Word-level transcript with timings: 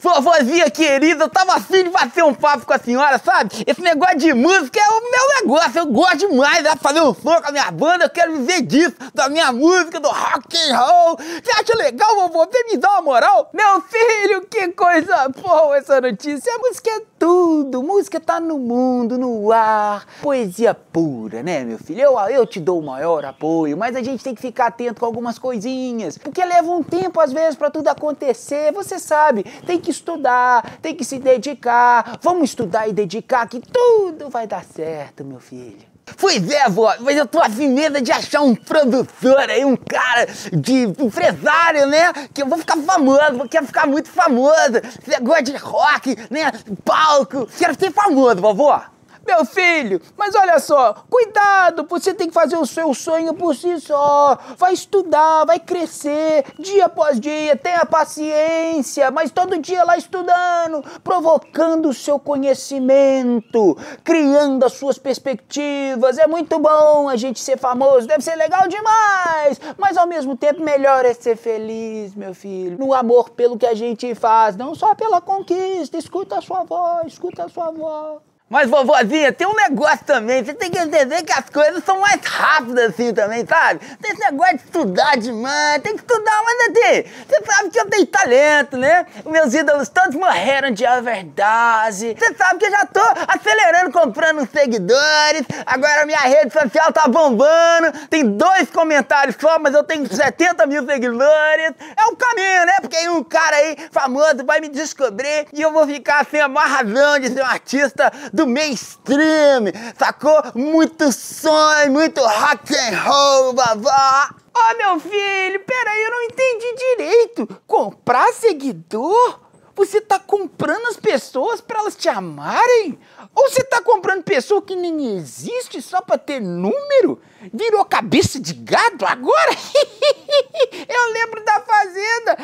Vovozinha 0.00 0.70
querida, 0.70 1.24
eu 1.24 1.28
tava 1.28 1.54
afim 1.54 1.84
de 1.84 1.90
bater 1.90 2.24
um 2.24 2.32
papo 2.32 2.64
com 2.64 2.72
a 2.72 2.78
senhora, 2.78 3.20
sabe? 3.22 3.50
Esse 3.66 3.82
negócio 3.82 4.16
de 4.16 4.32
música 4.32 4.80
é 4.80 4.88
o 4.88 5.10
meu 5.10 5.28
negócio, 5.42 5.78
eu 5.78 5.86
gosto 5.86 6.28
demais 6.28 6.64
de 6.64 6.78
fazer 6.78 7.02
um 7.02 7.14
som 7.14 7.40
com 7.40 7.48
a 7.48 7.52
minha 7.52 7.70
banda, 7.70 8.04
eu 8.04 8.10
quero 8.10 8.32
viver 8.32 8.62
disso, 8.62 8.96
da 9.14 9.28
minha 9.28 9.52
música, 9.52 10.00
do 10.00 10.08
rock 10.08 10.56
and 10.56 10.76
roll. 10.76 11.18
Você 11.18 11.50
acha 11.52 11.76
legal, 11.76 12.16
vovô? 12.16 12.46
Você 12.46 12.64
me 12.64 12.78
dá 12.78 12.90
uma 12.92 13.02
moral? 13.02 13.50
Meu 13.52 13.82
filho, 13.82 14.46
que 14.46 14.68
coisa 14.68 15.28
boa 15.28 15.76
essa 15.76 16.00
notícia. 16.00 16.50
A 16.54 16.58
música 16.58 16.90
é 16.90 17.09
tudo, 17.20 17.82
música 17.82 18.18
tá 18.18 18.40
no 18.40 18.58
mundo, 18.58 19.18
no 19.18 19.52
ar. 19.52 20.06
Poesia 20.22 20.72
pura, 20.72 21.42
né, 21.42 21.62
meu 21.62 21.78
filho? 21.78 22.00
Eu, 22.00 22.18
eu 22.30 22.46
te 22.46 22.58
dou 22.58 22.80
o 22.80 22.82
maior 22.82 23.26
apoio, 23.26 23.76
mas 23.76 23.94
a 23.94 24.02
gente 24.02 24.24
tem 24.24 24.34
que 24.34 24.40
ficar 24.40 24.68
atento 24.68 25.00
com 25.00 25.06
algumas 25.06 25.38
coisinhas, 25.38 26.16
porque 26.16 26.42
leva 26.42 26.70
um 26.70 26.82
tempo 26.82 27.20
às 27.20 27.30
vezes 27.30 27.56
para 27.56 27.70
tudo 27.70 27.88
acontecer, 27.88 28.72
você 28.72 28.98
sabe, 28.98 29.44
tem 29.66 29.78
que 29.78 29.90
estudar, 29.90 30.78
tem 30.80 30.94
que 30.94 31.04
se 31.04 31.18
dedicar. 31.18 32.18
Vamos 32.22 32.44
estudar 32.44 32.88
e 32.88 32.92
dedicar 32.94 33.46
que 33.46 33.60
tudo 33.60 34.30
vai 34.30 34.46
dar 34.46 34.64
certo, 34.64 35.22
meu 35.22 35.40
filho. 35.40 35.89
Pois 36.16 36.48
é, 36.50 36.68
vó, 36.68 36.94
mas 37.00 37.16
eu 37.16 37.26
tô 37.26 37.40
assim 37.40 37.68
mesmo 37.68 38.00
de 38.00 38.12
achar 38.12 38.40
um 38.42 38.54
produtor 38.54 39.50
aí, 39.50 39.64
um 39.64 39.76
cara 39.76 40.28
de 40.52 40.82
empresário, 40.98 41.86
né? 41.86 42.12
Que 42.32 42.42
eu 42.42 42.46
vou 42.46 42.58
ficar 42.58 42.76
famoso, 42.78 43.36
vou 43.36 43.48
quero 43.48 43.66
ficar 43.66 43.86
muito 43.86 44.08
famoso. 44.08 44.80
Você 45.04 45.42
de 45.42 45.56
rock, 45.56 46.16
né? 46.30 46.52
Palco. 46.84 47.48
Quero 47.56 47.78
ser 47.78 47.92
famoso, 47.92 48.40
vovó. 48.40 48.82
Meu 49.26 49.44
filho, 49.44 50.00
mas 50.16 50.34
olha 50.34 50.58
só, 50.58 50.94
cuidado, 51.08 51.86
você 51.88 52.12
tem 52.14 52.28
que 52.28 52.34
fazer 52.34 52.56
o 52.56 52.66
seu 52.66 52.92
sonho 52.94 53.34
por 53.34 53.54
si 53.54 53.78
só. 53.80 54.38
Vai 54.56 54.72
estudar, 54.72 55.44
vai 55.44 55.60
crescer, 55.60 56.44
dia 56.58 56.86
após 56.86 57.20
dia, 57.20 57.54
tenha 57.56 57.84
paciência, 57.84 59.10
mas 59.10 59.30
todo 59.30 59.58
dia 59.58 59.84
lá 59.84 59.96
estudando, 59.96 60.82
provocando 61.04 61.88
o 61.90 61.94
seu 61.94 62.18
conhecimento, 62.18 63.76
criando 64.02 64.64
as 64.64 64.72
suas 64.72 64.98
perspectivas. 64.98 66.18
É 66.18 66.26
muito 66.26 66.58
bom 66.58 67.08
a 67.08 67.16
gente 67.16 67.40
ser 67.40 67.58
famoso, 67.58 68.06
deve 68.06 68.24
ser 68.24 68.36
legal 68.36 68.66
demais, 68.68 69.60
mas 69.76 69.96
ao 69.96 70.06
mesmo 70.06 70.36
tempo 70.36 70.62
melhor 70.62 71.04
é 71.04 71.14
ser 71.14 71.36
feliz, 71.36 72.14
meu 72.14 72.34
filho, 72.34 72.78
no 72.78 72.94
amor 72.94 73.30
pelo 73.30 73.58
que 73.58 73.66
a 73.66 73.74
gente 73.74 74.14
faz, 74.14 74.56
não 74.56 74.74
só 74.74 74.94
pela 74.94 75.20
conquista. 75.20 75.98
Escuta 75.98 76.38
a 76.38 76.42
sua 76.42 76.64
voz, 76.64 77.08
escuta 77.08 77.44
a 77.44 77.48
sua 77.48 77.70
voz. 77.70 78.29
Mas, 78.50 78.68
vovozinha, 78.68 79.32
tem 79.32 79.46
um 79.46 79.54
negócio 79.54 80.04
também. 80.04 80.44
Você 80.44 80.52
tem 80.52 80.72
que 80.72 80.76
entender 80.76 81.22
que 81.22 81.32
as 81.32 81.48
coisas 81.48 81.84
são 81.84 82.00
mais 82.00 82.20
rápidas 82.24 82.90
assim 82.90 83.14
também, 83.14 83.46
sabe? 83.46 83.78
Tem 84.02 84.10
esse 84.10 84.20
negócio 84.20 84.56
de 84.56 84.64
estudar 84.64 85.16
demais, 85.16 85.80
tem 85.82 85.96
que 85.96 86.00
estudar, 86.00 86.42
mas 86.44 86.60
assim, 86.62 87.04
você 87.28 87.44
sabe 87.46 87.70
que 87.70 87.78
eu 87.78 87.88
tenho 87.88 88.06
talento, 88.06 88.76
né? 88.76 89.06
Meus 89.24 89.54
ídolos 89.54 89.88
todos 89.88 90.16
morreram 90.16 90.72
de 90.72 90.84
overdose. 90.84 92.16
Você 92.18 92.34
sabe 92.34 92.58
que 92.58 92.66
eu 92.66 92.72
já 92.72 92.84
tô 92.86 93.00
acelerando, 93.28 93.92
comprando 93.92 94.44
seguidores. 94.50 95.46
Agora 95.64 96.04
minha 96.04 96.18
rede 96.18 96.52
social 96.52 96.92
tá 96.92 97.06
bombando. 97.06 97.92
Tem 98.08 98.24
dois 98.24 98.68
comentários 98.68 99.36
só, 99.40 99.60
mas 99.60 99.74
eu 99.74 99.84
tenho 99.84 100.12
70 100.12 100.66
mil 100.66 100.84
seguidores. 100.84 101.72
É 101.96 102.04
um 102.06 102.16
caminho, 102.16 102.66
né? 102.66 102.78
Aí 103.00 103.08
um 103.08 103.24
cara 103.24 103.56
aí 103.56 103.76
famoso 103.90 104.44
vai 104.44 104.60
me 104.60 104.68
descobrir 104.68 105.46
e 105.54 105.62
eu 105.62 105.72
vou 105.72 105.86
ficar 105.86 106.20
assim, 106.20 106.38
a 106.38 107.18
de 107.18 107.28
ser 107.32 107.42
um 107.42 107.46
artista 107.46 108.12
do 108.30 108.46
mainstream, 108.46 109.72
sacou? 109.98 110.42
Muito 110.54 111.10
sonho, 111.10 111.92
muito 111.92 112.20
rock 112.20 112.76
and 112.76 112.98
roll, 113.02 113.54
babá. 113.54 114.34
Ó, 114.54 114.60
oh, 114.60 114.76
meu 114.76 115.00
filho, 115.00 115.60
peraí, 115.60 116.02
eu 116.02 116.10
não 116.10 116.22
entendi 116.24 116.74
direito. 116.76 117.48
Comprar 117.66 118.34
seguidor? 118.34 119.40
Você 119.74 119.98
tá 119.98 120.18
comprando 120.18 120.88
as 120.88 120.98
pessoas 120.98 121.62
para 121.62 121.78
elas 121.78 121.96
te 121.96 122.06
amarem? 122.06 122.98
Ou 123.34 123.48
você 123.48 123.64
tá 123.64 123.80
comprando 123.80 124.22
pessoa 124.22 124.60
que 124.60 124.76
nem 124.76 125.16
existe 125.16 125.80
só 125.80 126.02
pra 126.02 126.18
ter 126.18 126.38
número? 126.38 127.18
Virou 127.54 127.82
cabeça 127.86 128.38
de 128.38 128.52
gado 128.52 129.06
agora? 129.06 129.52
Eu 130.86 131.12
lembro 131.12 131.42
da 131.44 131.60
fazenda, 131.60 132.36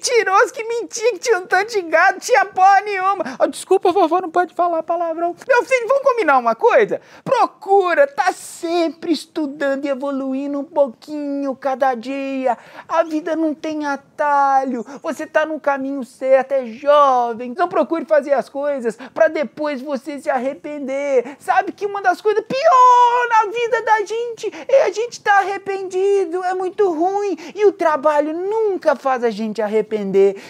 os 0.00 0.08
mentirosos 0.08 0.50
que 0.50 0.64
mentiam 0.64 1.12
que 1.12 1.18
tinham 1.18 1.46
tanto 1.46 1.72
de 1.72 1.82
gado, 1.82 2.20
tinha 2.20 2.44
porra 2.46 2.80
nenhuma. 2.80 3.36
Oh, 3.38 3.46
desculpa, 3.46 3.92
vovó, 3.92 4.20
não 4.20 4.30
pode 4.30 4.54
falar 4.54 4.82
palavrão. 4.82 5.36
Meu 5.46 5.64
filho, 5.64 5.88
vamos 5.88 6.02
combinar 6.02 6.38
uma 6.38 6.54
coisa? 6.54 7.00
Procura, 7.22 8.06
tá 8.06 8.32
sempre 8.32 9.12
estudando 9.12 9.84
e 9.84 9.88
evoluindo 9.88 10.58
um 10.58 10.64
pouquinho 10.64 11.54
cada 11.54 11.94
dia. 11.94 12.56
A 12.88 13.02
vida 13.02 13.36
não 13.36 13.54
tem 13.54 13.86
atalho, 13.86 14.84
você 15.02 15.26
tá 15.26 15.44
no 15.44 15.60
caminho 15.60 16.02
certo, 16.04 16.52
é 16.52 16.66
jovem. 16.66 17.54
Não 17.56 17.68
procure 17.68 18.04
fazer 18.04 18.32
as 18.32 18.48
coisas 18.48 18.96
para 19.12 19.28
depois 19.28 19.82
você 19.82 20.18
se 20.18 20.30
arrepender. 20.30 21.36
Sabe 21.38 21.72
que 21.72 21.84
uma 21.84 22.00
das 22.00 22.20
coisas 22.20 22.44
pior 22.44 23.28
na 23.28 23.50
vida 23.50 23.82
da 23.82 24.04
gente 24.04 24.50
é 24.68 24.84
a 24.84 24.92
gente 24.92 25.20
tá 25.20 25.38
arrependido, 25.40 26.42
é 26.44 26.54
muito 26.54 26.90
ruim. 26.90 27.36
E 27.54 27.66
o 27.66 27.72
trabalho 27.72 28.32
nunca 28.32 28.96
faz 28.96 29.22
a 29.22 29.30
gente 29.30 29.60
arrepender, 29.60 29.89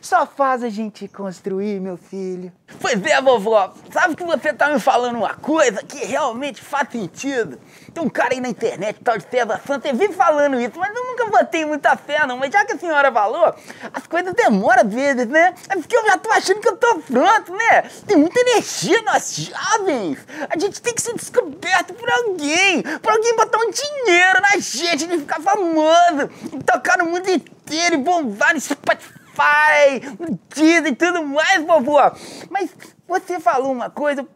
só 0.00 0.26
faz 0.26 0.62
a 0.62 0.68
gente 0.68 1.08
construir, 1.08 1.80
meu 1.80 1.96
filho. 1.96 2.52
Pois 2.80 3.02
é, 3.04 3.20
vovó, 3.20 3.72
sabe 3.90 4.16
que 4.16 4.24
você 4.24 4.52
tá 4.52 4.72
me 4.72 4.80
falando 4.80 5.16
uma 5.16 5.34
coisa 5.34 5.82
que 5.82 6.04
realmente 6.04 6.62
faz 6.62 6.88
sentido? 6.90 7.58
Tem 7.94 8.02
um 8.02 8.08
cara 8.08 8.34
aí 8.34 8.40
na 8.40 8.48
internet, 8.48 8.98
tal 9.04 9.16
de 9.16 9.24
César 9.30 9.60
Santos, 9.64 9.88
ele 9.88 9.96
vive 9.98 10.14
falando 10.14 10.60
isso, 10.60 10.76
mas 10.76 10.92
eu 10.92 11.04
nunca 11.06 11.26
botei 11.26 11.64
muita 11.64 11.96
fé, 11.96 12.26
não. 12.26 12.36
Mas 12.36 12.52
já 12.52 12.64
que 12.64 12.72
a 12.72 12.76
senhora 12.76 13.12
falou, 13.12 13.54
as 13.92 14.04
coisas 14.08 14.34
demoram 14.34 14.82
às 14.82 14.92
vezes, 14.92 15.28
né? 15.28 15.54
É 15.68 15.76
porque 15.76 15.96
eu 15.96 16.04
já 16.04 16.18
tô 16.18 16.28
achando 16.32 16.60
que 16.60 16.68
eu 16.68 16.76
tô 16.76 16.96
pronto, 16.98 17.52
né? 17.52 17.82
Tem 18.04 18.16
muita 18.16 18.40
energia 18.40 19.00
nós 19.02 19.36
jovens. 19.36 20.18
A 20.50 20.58
gente 20.58 20.82
tem 20.82 20.92
que 20.92 21.02
ser 21.02 21.14
descoberto 21.14 21.94
por 21.94 22.10
alguém, 22.10 22.82
por 22.82 23.12
alguém 23.12 23.36
botar 23.36 23.58
um 23.58 23.70
dinheiro 23.70 24.40
na 24.40 24.58
gente, 24.58 25.06
de 25.06 25.18
ficar 25.18 25.40
famoso, 25.40 26.30
e 26.52 26.64
tocar 26.64 26.98
no 26.98 27.06
mundo 27.06 27.28
inteiro, 27.28 27.94
e 27.94 27.98
bombar 27.98 28.54
no 28.54 28.60
Spotify, 28.60 30.02
no 30.18 30.36
Disney 30.52 30.90
e 30.90 30.96
tudo 30.96 31.22
mais, 31.22 31.64
vovó. 31.64 32.12
Mas 32.50 32.70
você 33.06 33.38
falou 33.38 33.70
uma 33.70 33.88
coisa, 33.88 34.26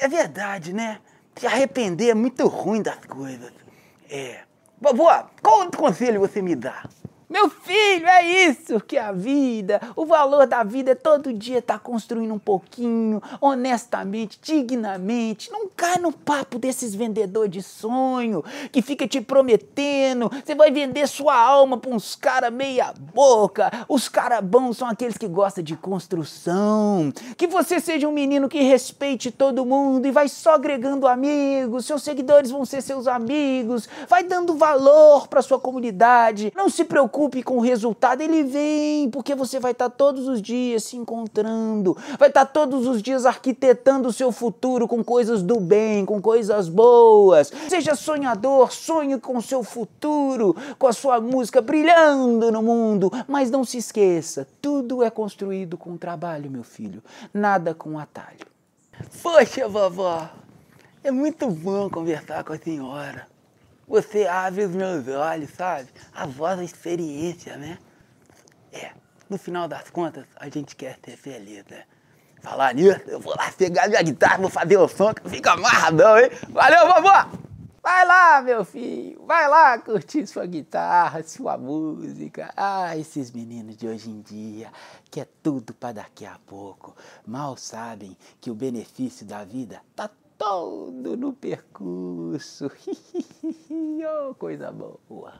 é 0.00 0.08
verdade, 0.08 0.72
né? 0.72 1.00
Se 1.36 1.46
arrepender 1.46 2.10
é 2.10 2.14
muito 2.14 2.46
ruim 2.46 2.82
das 2.82 3.04
coisas. 3.06 3.52
É. 4.08 4.40
Vovó, 4.80 5.28
qual 5.42 5.60
outro 5.60 5.80
conselho 5.80 6.20
você 6.20 6.40
me 6.42 6.54
dá? 6.54 6.88
Meu 7.28 7.48
filho, 7.48 8.06
é 8.06 8.48
isso 8.48 8.78
que 8.80 8.98
é 8.98 9.00
a 9.00 9.10
vida. 9.10 9.80
O 9.96 10.04
valor 10.04 10.46
da 10.46 10.62
vida 10.62 10.90
é 10.90 10.94
todo 10.94 11.32
dia 11.32 11.58
estar 11.58 11.74
tá 11.74 11.80
construindo 11.80 12.34
um 12.34 12.38
pouquinho, 12.38 13.22
honestamente, 13.40 14.38
dignamente. 14.42 15.50
Não 15.50 15.66
cai 15.74 15.98
no 15.98 16.12
papo 16.12 16.58
desses 16.58 16.94
vendedores 16.94 17.50
de 17.50 17.62
sonho 17.62 18.44
que 18.70 18.82
fica 18.82 19.08
te 19.08 19.22
prometendo. 19.22 20.30
Você 20.44 20.54
vai 20.54 20.70
vender 20.70 21.08
sua 21.08 21.34
alma 21.34 21.78
para 21.78 21.90
uns 21.90 22.14
caras 22.14 22.52
meia 22.52 22.92
boca. 23.14 23.70
Os 23.88 24.08
caras 24.08 24.44
bons 24.44 24.76
são 24.76 24.88
aqueles 24.88 25.16
que 25.16 25.26
gostam 25.26 25.64
de 25.64 25.76
construção. 25.76 27.10
Que 27.38 27.46
você 27.46 27.80
seja 27.80 28.06
um 28.06 28.12
menino 28.12 28.50
que 28.50 28.60
respeite 28.60 29.30
todo 29.30 29.64
mundo 29.64 30.06
e 30.06 30.10
vai 30.10 30.28
só 30.28 30.54
agregando 30.54 31.08
amigos. 31.08 31.86
Seus 31.86 32.02
seguidores 32.02 32.50
vão 32.50 32.66
ser 32.66 32.82
seus 32.82 33.06
amigos. 33.06 33.88
Vai 34.08 34.22
dando 34.22 34.54
valor 34.54 35.26
para 35.26 35.40
sua 35.40 35.58
comunidade. 35.58 36.52
Não 36.54 36.68
se 36.68 36.84
preocupe 36.84 37.13
preocupe 37.14 37.44
com 37.44 37.58
o 37.58 37.60
resultado, 37.60 38.22
ele 38.22 38.42
vem, 38.42 39.08
porque 39.08 39.36
você 39.36 39.60
vai 39.60 39.70
estar 39.70 39.88
todos 39.88 40.26
os 40.26 40.42
dias 40.42 40.82
se 40.82 40.96
encontrando, 40.96 41.96
vai 42.18 42.28
estar 42.28 42.44
todos 42.44 42.88
os 42.88 43.00
dias 43.00 43.24
arquitetando 43.24 44.08
o 44.08 44.12
seu 44.12 44.32
futuro 44.32 44.88
com 44.88 45.02
coisas 45.04 45.40
do 45.40 45.60
bem, 45.60 46.04
com 46.04 46.20
coisas 46.20 46.68
boas. 46.68 47.52
Seja 47.68 47.94
sonhador, 47.94 48.72
sonhe 48.72 49.20
com 49.20 49.36
o 49.36 49.42
seu 49.42 49.62
futuro, 49.62 50.56
com 50.76 50.88
a 50.88 50.92
sua 50.92 51.20
música 51.20 51.62
brilhando 51.62 52.50
no 52.50 52.60
mundo, 52.60 53.12
mas 53.28 53.48
não 53.48 53.64
se 53.64 53.78
esqueça, 53.78 54.48
tudo 54.60 55.00
é 55.00 55.08
construído 55.08 55.78
com 55.78 55.96
trabalho, 55.96 56.50
meu 56.50 56.64
filho, 56.64 57.00
nada 57.32 57.72
com 57.74 57.96
atalho. 57.96 58.46
Poxa, 59.22 59.68
vovó, 59.68 60.28
é 61.04 61.12
muito 61.12 61.48
bom 61.48 61.88
conversar 61.88 62.42
com 62.42 62.54
a 62.54 62.58
senhora. 62.58 63.33
Você 63.86 64.26
abre 64.26 64.64
os 64.64 64.70
meus 64.70 65.06
olhos, 65.08 65.50
sabe? 65.50 65.88
A 66.14 66.26
voz 66.26 66.56
da 66.56 66.64
experiência, 66.64 67.56
né? 67.56 67.78
É, 68.72 68.92
no 69.28 69.38
final 69.38 69.68
das 69.68 69.90
contas, 69.90 70.24
a 70.36 70.48
gente 70.48 70.74
quer 70.74 70.98
ser 71.04 71.16
feliz, 71.16 71.64
né? 71.70 71.84
Falar 72.40 72.74
nisso, 72.74 73.00
eu 73.06 73.20
vou 73.20 73.34
lá 73.36 73.50
pegar 73.52 73.88
minha 73.88 74.02
guitarra, 74.02 74.38
vou 74.38 74.50
fazer 74.50 74.76
o 74.76 74.88
som 74.88 75.14
que 75.14 75.28
fica 75.28 75.52
amarradão, 75.52 76.18
hein? 76.18 76.30
Valeu, 76.50 76.86
vovó! 76.86 77.44
Vai 77.82 78.06
lá, 78.06 78.40
meu 78.40 78.64
filho, 78.64 79.22
vai 79.26 79.46
lá 79.46 79.78
curtir 79.78 80.26
sua 80.26 80.46
guitarra, 80.46 81.22
sua 81.22 81.58
música. 81.58 82.50
Ah, 82.56 82.96
esses 82.96 83.30
meninos 83.30 83.76
de 83.76 83.86
hoje 83.86 84.08
em 84.08 84.22
dia, 84.22 84.72
que 85.10 85.20
é 85.20 85.28
tudo 85.42 85.74
para 85.74 85.92
daqui 85.92 86.24
a 86.24 86.38
pouco, 86.46 86.96
mal 87.26 87.58
sabem 87.58 88.16
que 88.40 88.50
o 88.50 88.54
benefício 88.54 89.26
da 89.26 89.44
vida 89.44 89.82
tá 89.94 90.08
todo 90.36 91.16
no 91.16 91.32
percurso. 91.32 92.70
oh, 94.30 94.34
coisa 94.34 94.70
boa. 94.70 95.34